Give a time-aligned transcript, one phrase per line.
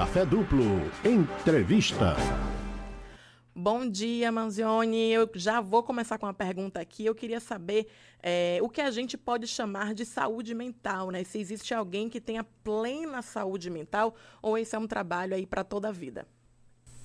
[0.00, 0.64] Café Duplo.
[1.04, 2.16] Entrevista.
[3.54, 5.12] Bom dia, Manzioni.
[5.12, 7.04] Eu já vou começar com uma pergunta aqui.
[7.04, 7.86] Eu queria saber
[8.22, 11.22] é, o que a gente pode chamar de saúde mental, né?
[11.22, 15.62] Se existe alguém que tenha plena saúde mental ou esse é um trabalho aí para
[15.62, 16.26] toda a vida.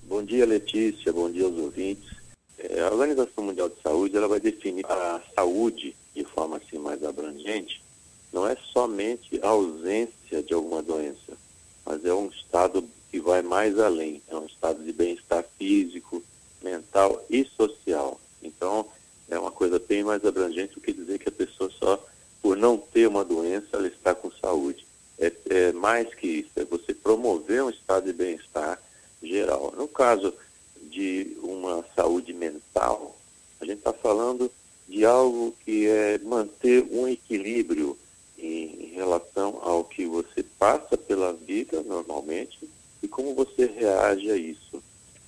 [0.04, 1.12] Bom dia, Letícia.
[1.12, 2.16] Bom dia aos ouvintes.
[2.58, 7.04] É, a Organização Mundial de Saúde ela vai definir a saúde de forma assim mais
[7.04, 7.84] abrangente.
[8.32, 11.38] Não é somente a ausência de alguma doença,
[11.86, 14.22] mas é um estado que vai mais além.
[14.28, 16.24] É um estado de bem-estar físico,
[16.62, 18.20] mental e social.
[18.42, 18.88] Então,
[19.30, 22.04] é uma coisa bem mais abrangente do que dizer que a pessoa só,
[22.42, 24.86] por não ter uma doença, ela está com saúde.
[25.18, 28.82] É, é mais que isso, é você promover um estado de bem-estar
[29.22, 29.74] geral.
[29.78, 30.34] No caso
[30.82, 33.16] de uma saúde mental,
[33.60, 34.52] a gente está falando
[34.88, 37.98] de algo que é manter um equilíbrio
[38.38, 42.70] em, em relação ao que você passa pela vida normalmente
[43.02, 44.82] e como você reage a isso.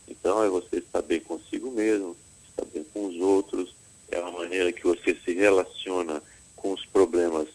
[0.07, 2.15] Então, é você estar bem consigo mesmo,
[2.49, 3.75] estar bem com os outros,
[4.09, 6.23] é a maneira que você se relaciona
[6.55, 7.47] com os problemas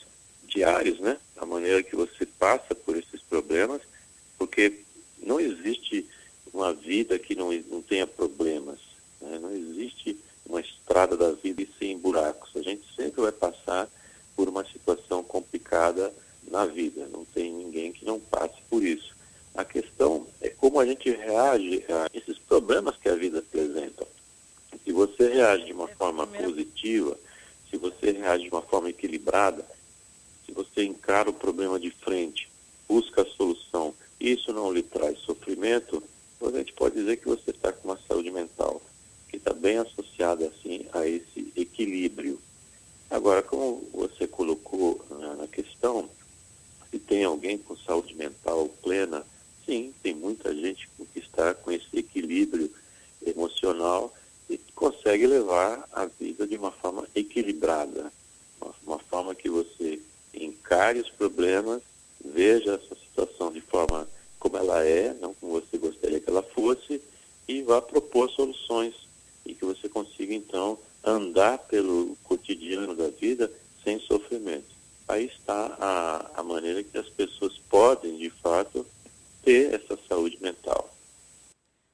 [0.46, 1.18] diários, né?
[1.36, 3.80] A maneira que você passa por esses problemas,
[4.38, 4.80] porque
[5.18, 6.06] não existe
[6.52, 8.78] uma vida que não, não tenha problemas,
[9.20, 9.38] né?
[9.38, 12.50] não existe uma estrada da vida sem buracos.
[12.54, 13.88] A gente sempre vai passar
[14.36, 16.12] por uma situação complicada
[16.48, 19.16] na vida, não tem ninguém que não passe por isso.
[19.54, 24.06] A questão é como a gente reage a esses problemas que a vida apresenta.
[24.82, 27.14] Se você reage de uma é forma positiva,
[27.68, 29.66] se você reage de uma forma equilibrada,
[30.46, 32.50] se você encara o problema de frente,
[32.88, 36.02] busca a solução, isso não lhe traz sofrimento,
[36.40, 38.80] a gente pode dizer que você está com uma saúde mental
[39.28, 42.40] que está bem associada assim a esse equilíbrio.
[43.10, 46.08] Agora, como você colocou né, na questão,
[46.90, 49.22] se tem alguém com saúde mental plena,
[49.64, 52.70] sim, tem muita gente que está com esse equilíbrio
[53.24, 54.12] emocional
[54.48, 58.12] e consegue levar a vida de uma forma equilibrada,
[58.84, 60.00] uma, forma que você
[60.34, 61.82] encare os problemas,
[62.24, 67.00] veja essa situação de forma como ela é, não como você gostaria que ela fosse,
[67.48, 68.94] e vá propor soluções
[69.44, 73.50] e que você consiga então andar pelo cotidiano da vida
[73.82, 74.72] sem sofrimento.
[75.08, 78.86] Aí está a, a maneira que as pessoas podem, de fato,
[79.42, 80.92] ter essa saúde mental.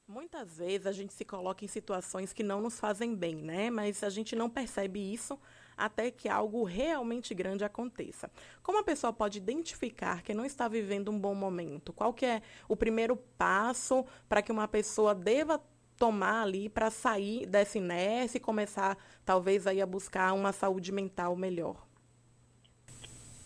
[0.07, 3.69] Muitas vezes a gente se coloca em situações que não nos fazem bem, né?
[3.69, 5.39] Mas a gente não percebe isso
[5.77, 8.29] até que algo realmente grande aconteça.
[8.61, 11.93] Como a pessoa pode identificar que não está vivendo um bom momento?
[11.93, 15.61] Qual que é o primeiro passo para que uma pessoa deva
[15.95, 21.37] tomar ali para sair dessa inércia e começar talvez aí a buscar uma saúde mental
[21.37, 21.87] melhor?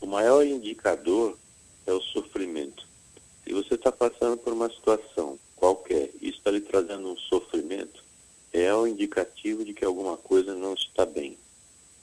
[0.02, 1.38] O maior indicador
[1.86, 2.88] é o sofrimento.
[3.44, 8.04] Se você está passando por uma situação qualquer e está lhe trazendo um sofrimento,
[8.52, 11.38] é o indicativo de que alguma coisa não está bem.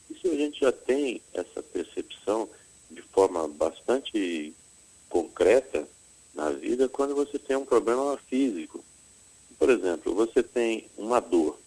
[0.08, 2.48] E se a gente já tem essa percepção
[2.90, 4.52] de forma bastante
[5.08, 5.86] concreta
[6.34, 8.84] na vida, quando você tem um problema físico.
[9.58, 11.58] Por exemplo, você tem uma dor,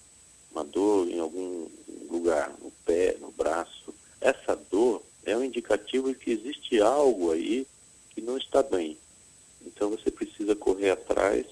[0.52, 1.68] uma dor em algum
[2.10, 3.94] lugar, no pé, no braço.
[4.20, 7.68] Essa dor é um indicativo de que existe algo aí
[8.10, 8.98] que não está bem.
[9.66, 11.46] Então você precisa correr atrás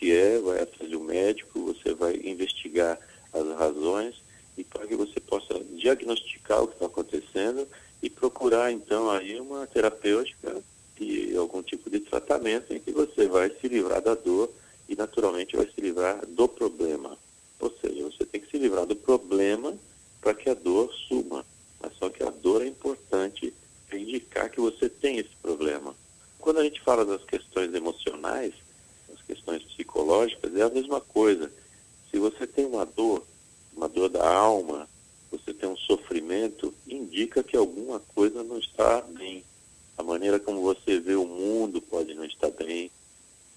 [0.00, 2.98] que é, vai atrás um médico, você vai investigar
[3.34, 4.14] as razões
[4.56, 7.68] e para que você possa diagnosticar o que está acontecendo
[8.02, 10.62] e procurar então aí uma terapêutica
[10.98, 14.50] e algum tipo de tratamento em que você vai se livrar da dor
[14.88, 17.16] e naturalmente vai se livrar do problema.
[17.58, 19.76] Ou seja, você tem que se livrar do problema
[20.20, 21.44] para que a dor suma.
[21.78, 23.52] Mas só que a dor é importante
[23.92, 25.94] indicar que você tem esse problema.
[26.38, 28.54] Quando a gente fala das questões emocionais,
[29.30, 31.50] questões psicológicas, é a mesma coisa.
[32.10, 33.24] Se você tem uma dor,
[33.76, 34.88] uma dor da alma,
[35.30, 39.44] você tem um sofrimento, indica que alguma coisa não está bem.
[39.96, 42.90] A maneira como você vê o mundo pode não estar bem.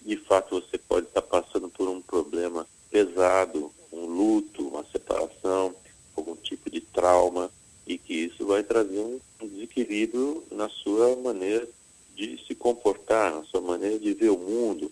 [0.06, 5.74] De fato, você pode estar passando por um problema pesado, um luto, uma separação,
[6.16, 7.50] algum tipo de trauma,
[7.88, 11.68] e que isso vai trazer um desequilíbrio na sua maneira
[12.16, 14.92] de se comportar, na sua maneira de ver o mundo.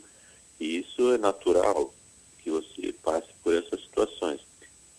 [0.61, 1.91] E isso é natural
[2.37, 4.41] que você passe por essas situações.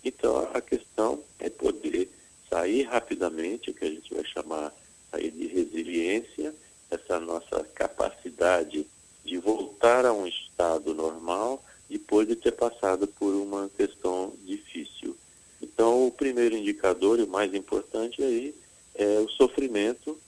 [0.05, 2.11] Então, a questão é poder
[2.50, 4.75] sair rapidamente, o que a gente vai chamar
[5.12, 6.53] aí de resiliência,
[6.91, 8.85] essa nossa capacidade
[9.25, 15.17] de voltar a um estado normal depois de ter passado por uma questão difícil.
[15.62, 18.53] Então, o primeiro indicador e o mais importante aí
[18.97, 20.19] é o sofrimento,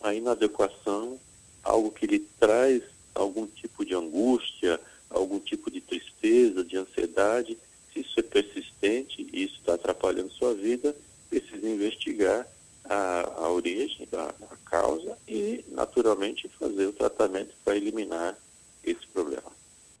[0.00, 1.18] a inadequação,
[1.64, 2.80] algo que lhe traz
[3.12, 7.56] algum tipo de de angústia, algum tipo de tristeza, de ansiedade.
[7.92, 10.94] Se isso é persistente e isso está atrapalhando sua vida,
[11.30, 12.46] precisa investigar
[12.84, 18.36] a, a origem, a, a causa e, naturalmente, fazer o tratamento para eliminar
[18.82, 19.50] esse problema.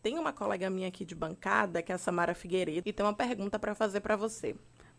[0.02, 3.14] Tem uma colega minha aqui de bancada, que é a Samara Figueiredo, e tem uma
[3.14, 4.54] pergunta para fazer para você.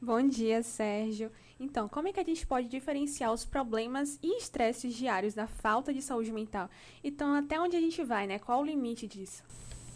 [0.05, 1.31] Bom dia, Sérgio.
[1.59, 5.91] Então, como é que a gente pode diferenciar os problemas e estresses diários da falta
[5.91, 6.69] de saúde mental?
[7.03, 8.37] Então, até onde a gente vai, né?
[8.37, 9.41] Qual o limite disso?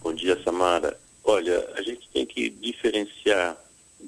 [0.02, 1.00] Bom dia, Samara.
[1.24, 3.56] Olha, a gente tem que diferenciar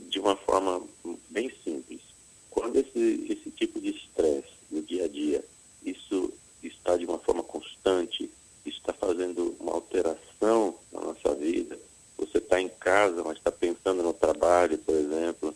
[0.09, 0.81] de uma forma
[1.29, 2.01] bem simples.
[2.49, 5.45] Quando esse, esse tipo de estresse no dia a dia,
[5.85, 6.33] isso
[6.63, 8.27] está de uma forma constante,
[8.65, 11.77] está fazendo uma alteração na nossa vida,
[12.17, 15.55] você está em casa, mas está pensando no trabalho, por exemplo,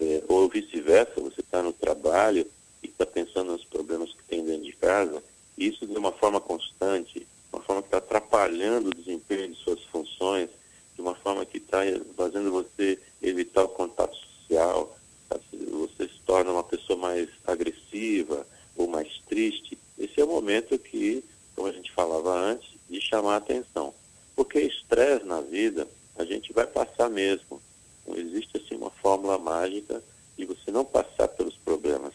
[0.00, 2.46] é, ou vice-versa, você está no trabalho
[2.82, 5.22] e está pensando nos problemas que tem dentro de casa,
[5.56, 10.50] isso de uma forma constante, uma forma que está atrapalhando o desempenho de suas funções,
[10.94, 11.78] de uma forma que está
[12.16, 14.96] fazendo você evitar o contato social,
[15.28, 15.38] tá?
[15.52, 18.46] você se torna uma pessoa mais agressiva
[18.76, 19.78] ou mais triste.
[19.98, 23.94] Esse é o momento que, como a gente falava antes, de chamar a atenção.
[24.34, 27.60] Porque estresse na vida, a gente vai passar mesmo.
[28.06, 30.02] Não existe assim uma fórmula mágica
[30.36, 32.12] de você não passar pelos problemas.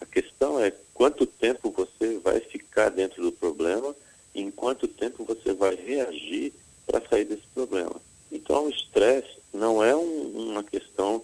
[0.00, 3.94] A questão é quanto tempo você vai ficar dentro do problema
[4.34, 6.54] e em quanto tempo você vai reagir
[6.86, 7.94] para sair desse problema.
[8.32, 11.22] Então, o estresse não é um, uma questão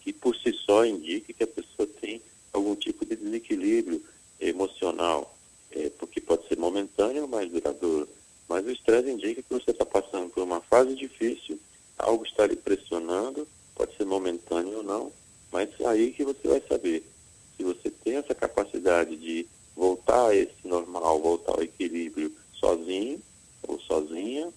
[0.00, 4.02] que por si só indique que a pessoa tem algum tipo de desequilíbrio
[4.40, 5.36] emocional,
[5.72, 8.08] é, porque pode ser momentâneo ou mais duradouro.
[8.48, 11.60] Mas o estresse indica que você está passando por uma fase difícil,
[11.98, 15.12] algo está lhe pressionando pode ser momentâneo ou não,
[15.52, 17.02] mas aí que você vai saber
[17.56, 23.20] se você tem essa capacidade de voltar a esse normal, voltar ao equilíbrio sozinho
[23.66, 24.52] ou sozinha,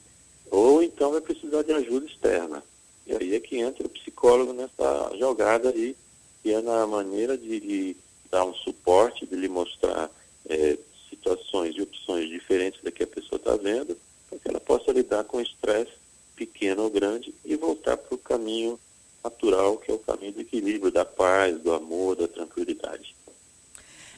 [0.51, 2.63] ou então vai precisar de ajuda externa.
[3.05, 5.95] E aí é que entra o psicólogo nessa jogada aí,
[6.43, 7.97] que é na maneira de lhe
[8.29, 10.09] dar um suporte, de lhe mostrar
[10.49, 10.77] é,
[11.09, 13.97] situações e opções diferentes da que a pessoa está vendo,
[14.29, 15.93] para que ela possa lidar com estresse
[16.35, 18.77] pequeno ou grande e voltar para o caminho
[19.27, 23.15] natural, que é o caminho do equilíbrio, da paz, do amor, da tranquilidade.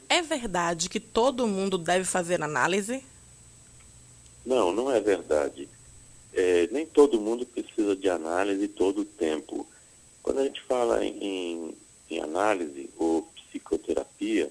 [0.08, 3.04] É verdade que todo mundo deve fazer análise?
[4.46, 5.68] Não, não é verdade.
[6.32, 9.66] É, nem todo mundo precisa de análise todo o tempo.
[10.22, 11.76] Quando a gente fala em,
[12.08, 14.50] em análise ou psicoterapia,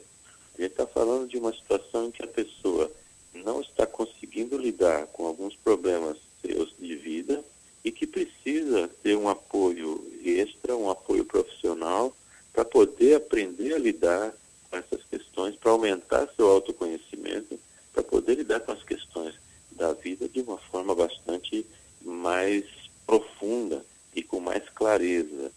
[0.58, 2.92] a gente está falando de uma situação em que a pessoa
[3.34, 7.44] não está conseguindo lidar com alguns problemas seus de vida
[7.84, 12.16] e que precisa ter um apoio extra, um apoio profissional,
[12.52, 14.34] para poder aprender a lidar
[14.70, 17.60] com essas questões, para aumentar seu autoconhecimento,
[17.94, 19.34] para poder lidar com as questões
[19.72, 21.66] da vida de uma forma bastante
[22.02, 22.66] mais
[23.06, 25.52] profunda e com mais clareza.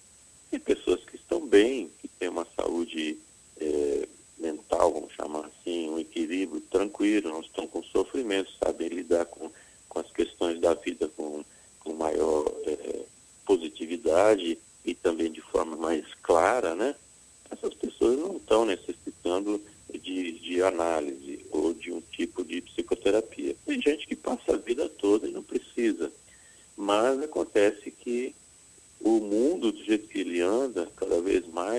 [0.50, 3.18] Tem pessoas que estão bem, que têm uma saúde
[3.58, 4.08] é,
[4.38, 9.50] mental, vamos chamar assim, um equilíbrio tranquilo, não estão com sofrimento, sabem lidar com,
[9.88, 11.44] com as questões da vida com
[11.82, 13.04] com maior é,
[13.44, 16.94] positividade e também de forma mais clara, né?
[17.50, 19.60] Essas pessoas não estão necessitando
[19.92, 23.54] de, de análise ou de um tipo de psicoterapia.
[23.66, 26.10] Tem gente que passa a vida toda e não precisa.
[26.76, 28.34] Mas acontece que
[29.00, 31.20] o mundo, do jeito que ele anda, cada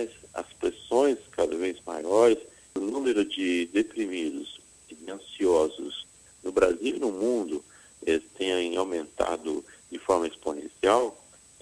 [0.03, 2.37] mais, as pressões cada vez maiores,
[2.75, 6.05] o número de deprimidos e ansiosos
[6.43, 7.63] no Brasil e no mundo
[8.05, 11.17] eh, tem aumentado de forma exponencial,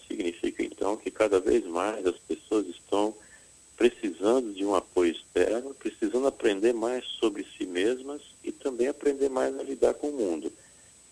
[0.07, 3.13] significa então que cada vez mais as pessoas estão
[3.77, 9.57] precisando de um apoio externo, precisando aprender mais sobre si mesmas e também aprender mais
[9.57, 10.51] a lidar com o mundo.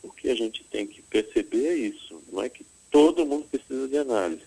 [0.03, 3.87] O que a gente tem que perceber é isso, não é que todo mundo precisa
[3.87, 4.43] de análise,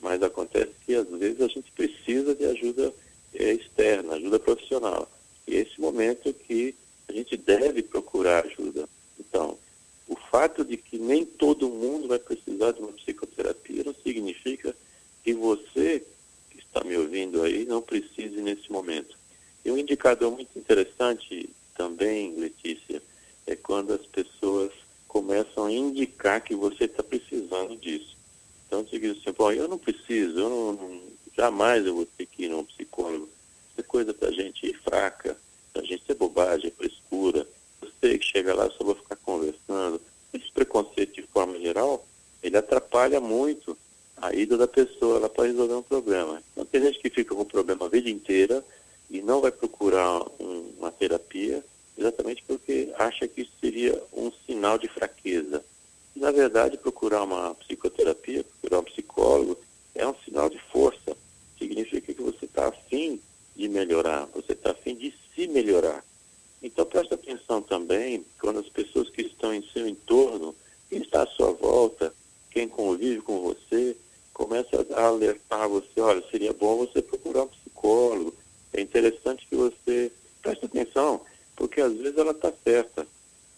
[0.00, 1.95] mas acontece que às vezes a gente precisa
[2.34, 2.92] de ajuda
[3.34, 5.10] é, externa, ajuda profissional.
[5.46, 6.74] E é esse momento que
[7.08, 8.88] a gente deve procurar ajuda.
[9.18, 9.56] Então,
[10.08, 14.74] o fato de que nem todo mundo vai precisar de uma psicoterapia não significa
[15.22, 16.04] que você
[16.50, 19.16] que está me ouvindo aí não precise nesse momento.
[19.64, 23.02] E um indicador muito interessante também, Letícia,
[23.46, 24.72] é quando as pessoas
[25.08, 28.16] começam a indicar que você está precisando disso.
[28.66, 31.00] Então, você diz assim, Bom, eu não preciso, eu não, não,
[31.46, 33.28] jamais eu vou ter que ir num psicólogo.
[33.70, 35.36] Isso é coisa da gente fraca,
[35.72, 37.46] da gente ser bobagem, frescura,
[37.80, 40.00] você que chega lá só vou ficar conversando.
[40.32, 42.06] Esse preconceito, de forma geral,
[42.42, 43.76] ele atrapalha muito
[44.16, 46.42] a ida da pessoa lá para resolver um problema.
[46.52, 48.64] Então, tem gente que fica com o problema a vida inteira
[49.08, 51.64] e não vai procurar um, uma terapia
[51.96, 55.64] exatamente porque acha que isso seria um sinal de fraqueza.
[56.14, 59.58] na verdade, procurar uma psicoterapia, procurar um psicólogo,
[59.96, 61.16] é um sinal de força.
[61.58, 63.20] Significa que você está afim
[63.56, 66.04] de melhorar, você está afim de se melhorar.
[66.62, 70.54] Então preste atenção também quando as pessoas que estão em seu entorno,
[70.90, 72.12] quem está à sua volta,
[72.50, 73.96] quem convive com você,
[74.32, 78.34] começa a alertar você, olha, seria bom você procurar um psicólogo.
[78.72, 80.10] É interessante que você
[80.42, 81.20] preste atenção,
[81.54, 83.06] porque às vezes ela está certa.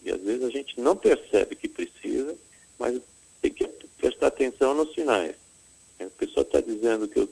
[0.03, 2.35] E às vezes a gente não percebe que precisa,
[2.77, 3.01] mas
[3.41, 3.67] tem que
[3.97, 5.35] prestar atenção nos sinais.
[5.99, 7.27] A pessoa está dizendo que eu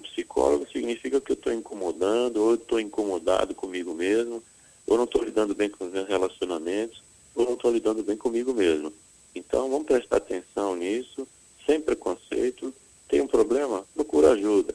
[0.00, 4.42] psicólogo, significa que eu estou incomodando, ou estou incomodado comigo mesmo,
[4.86, 7.02] ou não estou lidando bem com os meus relacionamentos,
[7.34, 8.92] ou não estou lidando bem comigo mesmo.
[9.34, 11.26] Então, vamos prestar atenção nisso,
[11.66, 12.74] sem preconceito.
[13.08, 13.86] Tem um problema?
[13.94, 14.74] Procura ajuda.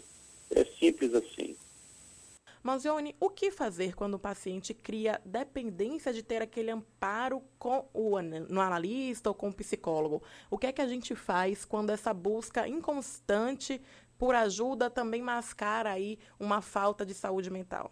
[0.51, 1.56] É simples assim.
[2.63, 8.22] Manzioni, o que fazer quando o paciente cria dependência de ter aquele amparo com o
[8.22, 10.24] no analista ou com o psicólogo?
[10.50, 13.82] O que é que a gente faz quando essa busca inconstante
[14.24, 17.92] por ajuda também mascara aí uma falta de saúde mental?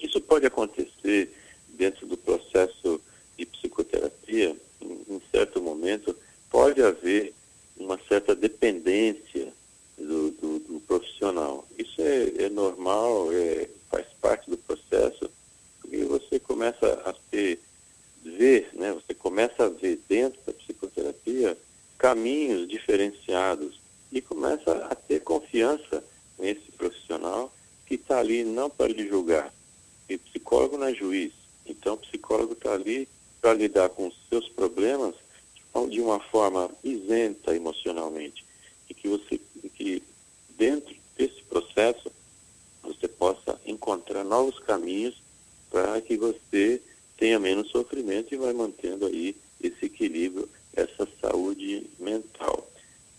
[0.00, 1.32] Isso pode acontecer
[1.68, 3.00] dentro do processo
[3.38, 6.16] de psicoterapia, em, em certo momento,
[6.50, 7.32] pode haver
[7.76, 9.52] uma certa dependência
[9.96, 11.64] do, do, do profissional.
[11.78, 15.30] Isso é, é normal, é, faz parte do processo,
[15.80, 17.60] porque você começa a ter,
[18.24, 21.56] ver, né, você começa a ver dentro da psicoterapia
[21.96, 23.80] caminhos diferenciados
[24.12, 26.04] e começa a ter confiança
[26.38, 27.52] nesse profissional
[27.86, 29.52] que está ali não para lhe julgar.
[30.08, 31.32] E psicólogo não é juiz,
[31.64, 33.08] então o psicólogo está ali
[33.40, 35.14] para lidar com os seus problemas
[35.88, 38.44] de uma forma isenta emocionalmente
[38.88, 39.40] e que você
[39.74, 40.02] que
[40.56, 42.12] dentro desse processo
[42.82, 45.14] você possa encontrar novos caminhos
[45.70, 46.80] para que você
[47.16, 52.71] tenha menos sofrimento e vai mantendo aí esse equilíbrio, essa saúde mental.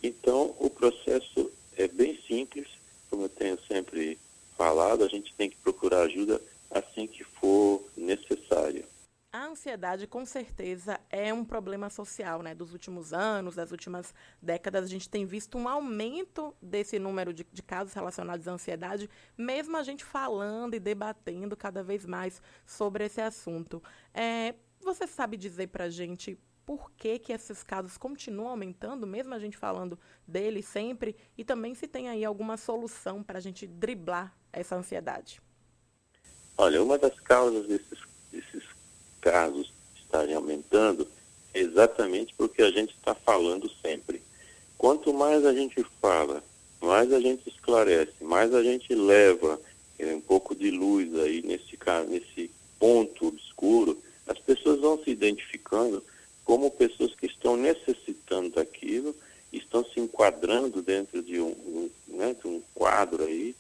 [0.04, 2.68] Então, o processo é bem simples,
[3.10, 4.20] como eu tenho sempre
[4.58, 8.86] falado, a gente tem que procurar ajuda assim que for necessário.
[9.32, 12.54] A ansiedade, com certeza, é um problema social, né?
[12.54, 17.48] Dos últimos anos, das últimas décadas, a gente tem visto um aumento desse número de,
[17.52, 23.06] de, casos relacionados à ansiedade, mesmo a gente falando e debatendo cada vez mais sobre
[23.06, 23.82] esse assunto.
[24.14, 29.40] É, você sabe dizer para gente por que, que esses casos continuam aumentando, mesmo a
[29.40, 34.36] gente falando deles sempre, e também se tem aí alguma solução para a gente driblar
[34.52, 35.42] essa ansiedade?
[36.58, 38.00] Olha, uma das causas desses,
[38.32, 38.64] desses
[39.20, 41.08] casos estarem aumentando
[41.54, 44.22] é exatamente porque a gente está falando sempre.
[44.78, 46.44] Quanto mais a gente fala,
[46.82, 49.60] mais a gente esclarece, mais a gente leva
[49.98, 51.78] é, um pouco de luz aí nesse,
[52.08, 56.04] nesse ponto obscuro, as pessoas vão se identificando
[56.44, 59.16] como pessoas que estão necessitando daquilo,
[59.52, 63.56] estão se enquadrando dentro de um, um, né, de um quadro aí,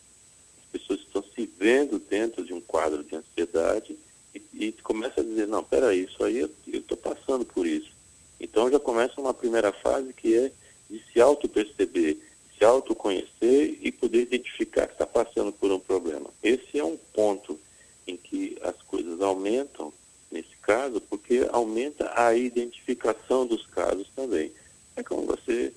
[0.57, 3.95] as pessoas estão se vendo dentro de um quadro de ansiedade
[4.33, 7.91] e, e começa a dizer, não, peraí, isso aí eu estou passando por isso.
[8.39, 10.51] Então já começa uma primeira fase que é
[10.89, 12.17] de se auto-perceber,
[12.57, 16.29] se autoconhecer e poder identificar que está passando por um problema.
[16.41, 17.59] Esse é um ponto
[18.07, 19.93] em que as coisas aumentam,
[20.33, 24.51] nesse caso, porque aumenta a identificação dos casos também.
[24.95, 25.71] É como você,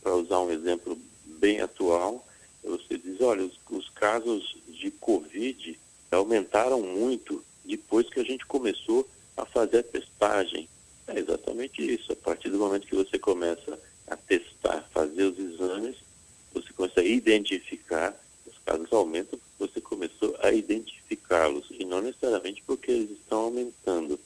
[0.00, 2.24] para usar um exemplo bem atual,
[2.62, 5.78] você diz, olha, os, os casos de Covid
[6.10, 10.68] aumentaram muito depois que a gente começou a fazer a testagem.
[11.06, 12.12] É exatamente isso.
[12.12, 15.96] A partir do momento que você começa a testar, fazer os exames,
[16.52, 18.14] você começa a identificar,
[18.46, 24.18] os casos aumentam, você começou a identificá-los, e não necessariamente porque eles estão aumentando.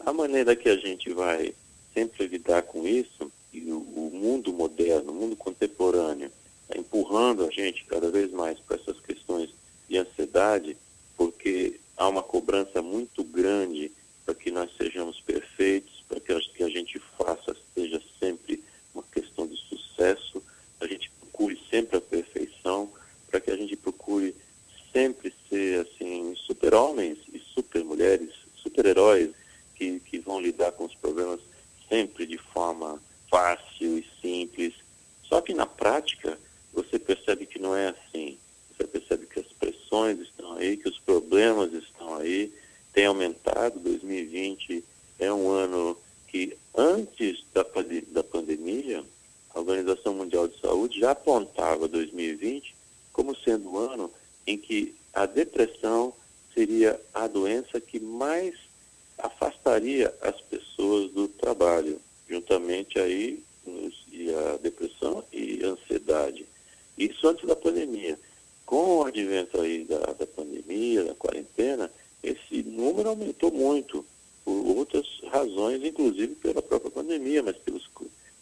[0.00, 1.54] A maneira que a gente vai
[1.92, 6.30] sempre lidar com isso, e o, o mundo moderno, o mundo contemporâneo,
[6.62, 9.50] está empurrando a gente cada vez mais para essas questões
[9.88, 10.76] de ansiedade,
[11.16, 13.92] porque há uma cobrança muito grande
[14.24, 19.56] para que nós sejamos perfeitos, para que a gente faça seja sempre uma questão de
[19.56, 20.42] sucesso,
[20.80, 22.90] a gente procure sempre a perfeição,
[23.28, 24.34] para que a gente procure
[24.92, 29.30] sempre ser assim super-homens e super-mulheres, super-heróis
[29.74, 31.40] que, que vão lidar com os problemas
[31.88, 34.72] sempre de forma fácil e simples.
[35.24, 36.38] Só que na prática
[36.72, 38.38] você percebe que não é assim.
[38.70, 42.50] Você percebe que as pressões estão aí, que os problemas estão aí,
[42.94, 43.78] tem aumentado.
[43.80, 44.82] 2020
[45.18, 47.64] é um ano que, antes da,
[48.12, 49.04] da pandemia,
[49.54, 52.74] a Organização Mundial de Saúde já apontava 2020
[53.12, 54.10] como sendo o um ano
[54.46, 56.14] em que a depressão
[56.54, 58.54] seria a doença que mais
[59.18, 63.44] afastaria as pessoas do trabalho, juntamente aí
[64.34, 66.46] a depressão e a ansiedade.
[66.96, 68.18] Isso antes da pandemia.
[68.64, 71.90] Com o advento aí da, da pandemia, da quarentena,
[72.22, 74.04] esse número aumentou muito,
[74.44, 77.88] por outras razões, inclusive pela própria pandemia, mas pelos,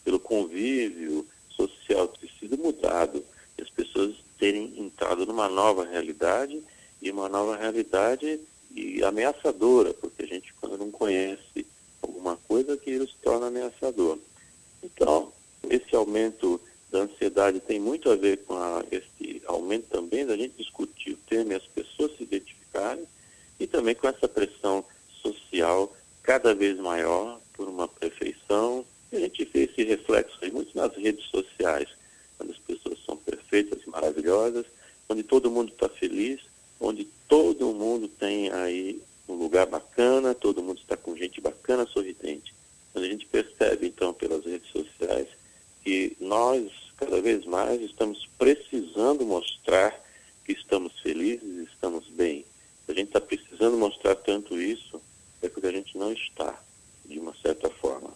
[0.03, 3.23] pelo convívio social ter sido mudado,
[3.61, 6.61] as pessoas terem entrado numa nova realidade
[7.01, 8.39] e uma nova realidade
[8.73, 11.65] e ameaçadora, porque a gente quando não conhece
[12.01, 14.17] alguma coisa, aquilo se torna ameaçador.
[14.81, 15.32] Então,
[15.75, 16.59] esse aumento
[16.91, 21.17] da ansiedade tem muito a ver com a, esse aumento também da gente discutir o
[21.27, 23.05] tema e as pessoas se identificarem
[23.59, 24.85] e também com essa pressão
[25.21, 28.85] social cada vez maior por uma perfeição.
[29.11, 31.87] E a gente vê esse reflexo aí muito nas redes sociais,
[32.37, 34.65] quando as pessoas são perfeitas e maravilhosas,
[35.09, 36.41] onde todo mundo está feliz,
[36.79, 42.53] onde todo mundo tem aí um lugar bacana, todo mundo está com gente bacana, sorridente.
[42.91, 45.27] Quando a gente percebe, então, pelas redes sociais,
[45.83, 49.93] que nós, cada vez mais, estamos precisando mostrar
[50.45, 52.45] que estamos felizes, estamos bem.
[52.87, 55.01] A gente está precisando mostrar tanto isso,
[55.41, 56.61] é porque a gente não está,
[57.05, 58.13] de uma certa forma.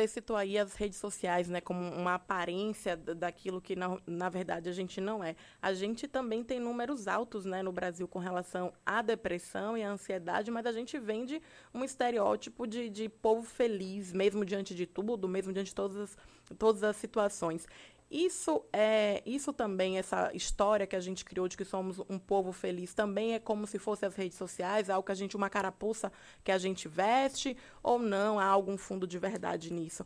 [0.00, 4.70] Você citou aí as redes sociais, né, como uma aparência daquilo que na, na verdade
[4.70, 5.36] a gente não é.
[5.60, 9.90] A gente também tem números altos, né, no Brasil com relação à depressão e à
[9.90, 11.42] ansiedade, mas a gente vende
[11.74, 16.16] um estereótipo de, de povo feliz, mesmo diante de tudo, mesmo diante de todas as,
[16.56, 17.66] todas as situações.
[18.10, 22.50] Isso é, isso também essa história que a gente criou de que somos um povo
[22.50, 26.10] feliz também é como se fosse as redes sociais, algo que a gente uma carapuça
[26.42, 30.04] que a gente veste ou não há algum fundo de verdade nisso?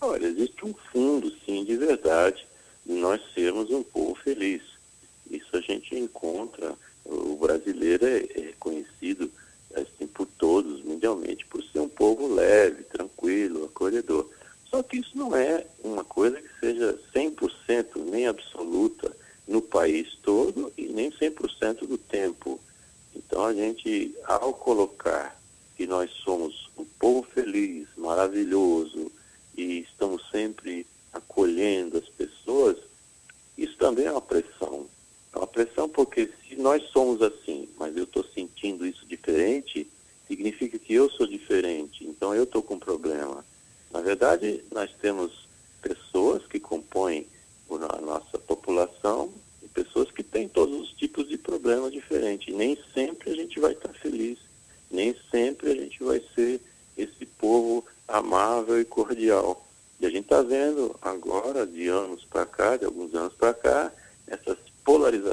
[0.00, 2.44] Olha, existe um fundo sim de verdade
[2.84, 4.62] de nós sermos um povo feliz.
[5.30, 9.30] Isso a gente encontra, o brasileiro é, é conhecido
[9.76, 14.28] assim por todos mundialmente por ser um povo leve, tranquilo, acolhedor.
[14.70, 19.14] Só que isso não é uma coisa que seja 100% nem absoluta
[19.48, 22.60] no país todo e nem 100% do tempo.
[23.14, 25.36] Então a gente, ao colocar
[25.76, 29.10] que nós somos um povo feliz, maravilhoso
[29.56, 32.76] e estamos sempre acolhendo as pessoas,
[33.58, 34.86] isso também é uma pressão.
[35.34, 39.90] É uma pressão porque se nós somos assim, mas eu estou sentindo isso diferente,
[40.28, 43.44] significa que eu sou diferente, então eu estou com problema.
[43.90, 45.48] Na verdade, nós temos
[45.82, 47.26] pessoas que compõem
[47.68, 52.54] a nossa população e pessoas que têm todos os tipos de problemas diferentes.
[52.54, 54.38] Nem sempre a gente vai estar feliz,
[54.90, 56.60] nem sempre a gente vai ser
[56.96, 59.66] esse povo amável e cordial.
[60.00, 63.92] E a gente está vendo agora, de anos para cá, de alguns anos para cá,
[64.26, 64.58] essas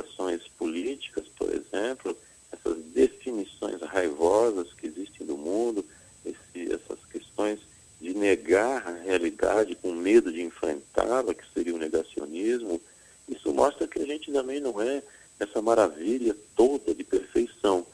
[0.07, 2.17] polarizações políticas, por exemplo,
[2.51, 5.85] essas definições raivosas que existem no mundo,
[6.25, 7.59] esse, essas questões
[7.99, 12.79] de negar a realidade com medo de enfrentá-la, que seria o negacionismo,
[13.27, 15.03] isso mostra que a gente também não é
[15.39, 17.85] essa maravilha toda de perfeição.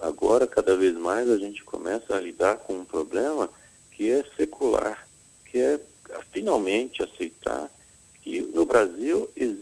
[0.00, 3.48] Agora, cada vez mais, a gente começa a lidar com um problema
[3.92, 5.08] que é secular,
[5.46, 5.80] que é
[6.32, 7.70] finalmente aceitar
[8.22, 9.57] que no Brasil existe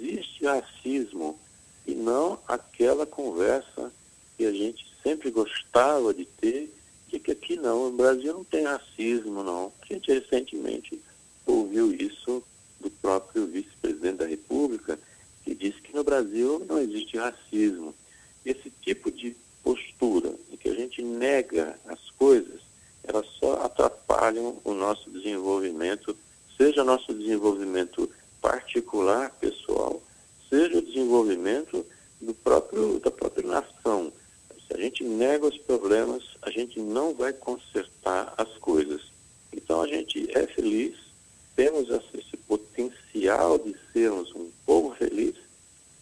[2.87, 3.93] aquela conversa
[4.37, 6.73] que a gente sempre gostava de ter
[7.09, 9.73] de que aqui não, no Brasil não tem racismo, não.
[9.83, 11.01] A gente recentemente
[11.45, 12.43] ouviu isso
[12.81, 14.99] do próprio vice-presidente da República,
[15.45, 17.95] que disse que no Brasil não existe racismo.
[18.45, 22.61] Esse tipo de postura em que a gente nega as coisas,
[23.03, 26.17] elas só atrapalham o nosso desenvolvimento,
[26.57, 28.09] seja nosso desenvolvimento
[28.41, 30.03] particular, pessoal,
[30.49, 31.85] seja o desenvolvimento
[32.21, 34.13] do próprio, da própria nação.
[34.67, 39.03] Se a gente nega os problemas, a gente não vai consertar as coisas.
[39.53, 40.97] Então a gente é feliz,
[41.55, 45.35] temos esse potencial de sermos um povo feliz,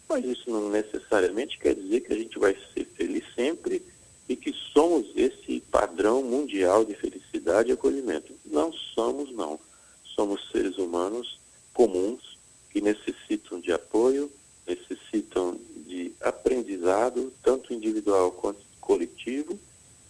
[0.07, 3.81] mas isso não necessariamente quer dizer que a gente vai ser feliz sempre
[4.27, 8.33] e que somos esse padrão mundial de felicidade e acolhimento.
[8.45, 9.59] Não somos, não.
[10.03, 11.39] Somos seres humanos
[11.73, 12.37] comuns
[12.71, 14.31] que necessitam de apoio,
[14.67, 19.59] necessitam de aprendizado, tanto individual quanto coletivo,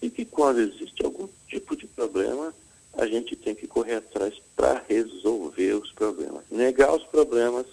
[0.02, 2.54] e que quando existe algum tipo de problema,
[2.94, 6.46] a gente tem que correr atrás para resolver os problemas.
[6.50, 7.66] Negar os problemas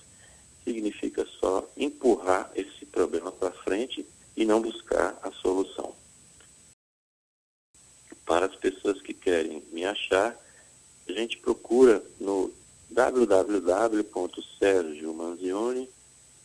[0.65, 4.07] significa só empurrar esse problema para frente
[4.37, 5.95] e não buscar a solução.
[8.25, 10.37] Para as pessoas que querem me achar,
[11.09, 12.53] a gente procura no
[12.91, 15.89] www.sergiomanzione,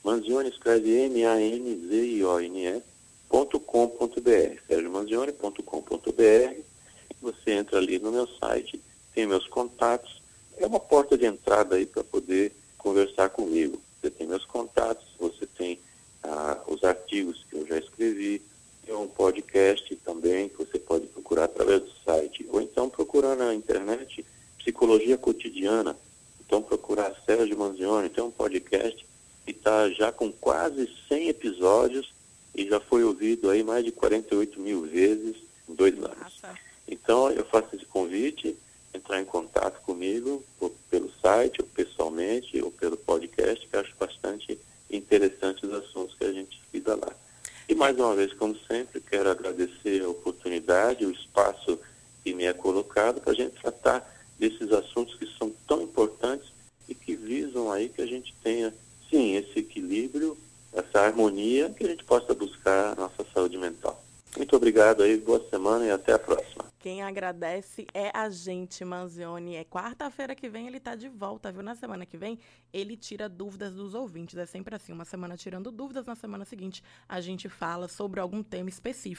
[0.03, 2.83] Manzione escreve M-A-N-Z-I-O-N-E,
[3.29, 6.61] .com.br, sergiomanzione.com.br.
[7.21, 8.81] Você entra ali no meu site,
[9.15, 10.21] tem meus contatos.
[10.57, 13.81] É uma porta de entrada aí para poder conversar comigo.
[14.01, 15.79] Você tem meus contatos, você tem
[16.23, 18.41] ah, os artigos que eu já escrevi,
[18.85, 23.55] tem um podcast também que você pode procurar através do site, ou então procurar na
[23.55, 24.25] internet
[24.59, 25.95] Psicologia Cotidiana.
[26.45, 29.06] Então procurar Sérgio Manzioni, tem um podcast
[29.47, 32.13] que está já com quase 100 episódios
[32.53, 35.37] e já foi ouvido aí mais de 48 mil vezes
[35.69, 36.17] em dois anos.
[36.19, 36.53] Nossa.
[36.85, 38.57] Então eu faço esse convite,
[38.93, 44.59] entrar em contato comigo ou pelo site, ou pessoalmente, ou pelo podcast, que acho bastante
[44.91, 47.13] interessante os assuntos que a gente lida lá.
[47.69, 51.79] E mais uma vez, como sempre, quero agradecer a oportunidade, o espaço
[52.21, 53.56] que me é colocado para a gente
[61.17, 64.03] harmonia, que a gente possa buscar a nossa saúde mental.
[64.37, 66.65] Muito obrigado aí, boa semana e até a próxima.
[66.79, 69.55] Quem agradece é a gente, Manzioni.
[69.55, 71.63] É quarta-feira que vem ele está de volta, viu?
[71.63, 72.37] Na semana que vem
[72.71, 74.37] ele tira dúvidas dos ouvintes.
[74.37, 78.43] É sempre assim, uma semana tirando dúvidas, na semana seguinte a gente fala sobre algum
[78.43, 79.15] tema específico.